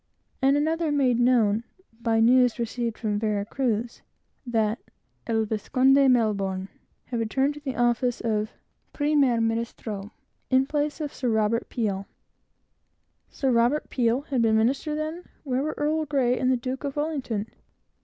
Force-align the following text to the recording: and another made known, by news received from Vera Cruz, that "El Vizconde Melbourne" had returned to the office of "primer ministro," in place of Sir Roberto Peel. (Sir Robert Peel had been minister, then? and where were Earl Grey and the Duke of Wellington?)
and 0.41 0.57
another 0.57 0.91
made 0.91 1.19
known, 1.19 1.63
by 2.01 2.19
news 2.19 2.57
received 2.57 2.97
from 2.97 3.19
Vera 3.19 3.45
Cruz, 3.45 4.01
that 4.47 4.79
"El 5.27 5.45
Vizconde 5.45 6.09
Melbourne" 6.09 6.69
had 7.05 7.19
returned 7.19 7.53
to 7.53 7.59
the 7.59 7.75
office 7.75 8.19
of 8.19 8.51
"primer 8.93 9.39
ministro," 9.39 10.11
in 10.49 10.65
place 10.65 11.01
of 11.01 11.13
Sir 11.13 11.29
Roberto 11.29 11.67
Peel. 11.69 12.07
(Sir 13.29 13.51
Robert 13.51 13.91
Peel 13.91 14.21
had 14.21 14.41
been 14.41 14.57
minister, 14.57 14.95
then? 14.95 15.17
and 15.17 15.29
where 15.43 15.61
were 15.61 15.75
Earl 15.77 16.05
Grey 16.05 16.39
and 16.39 16.51
the 16.51 16.57
Duke 16.57 16.83
of 16.83 16.95
Wellington?) 16.95 17.45